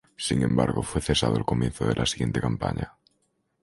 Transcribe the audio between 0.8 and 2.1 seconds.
fue cesado al comienzo de la